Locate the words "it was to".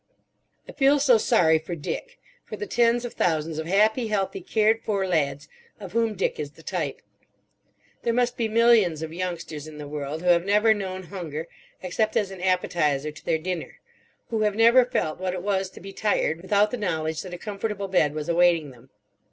15.35-15.79